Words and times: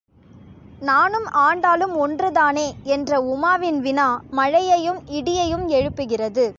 நானும் 0.79 1.27
ஆண்டாளும் 1.33 1.95
ஒன்றுதானே? 1.95 2.67
என்ற 2.83 3.19
உமாவின் 3.23 3.79
வினா, 3.79 4.21
மழையையும் 4.31 5.01
இடியையும் 5.07 5.65
எழுப்புகிறது. 5.69 6.45